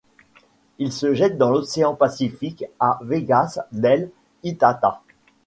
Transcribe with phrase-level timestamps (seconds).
[0.79, 4.09] Il se jette dans l'Océan Pacifique à Vegas del
[4.41, 5.03] Itata.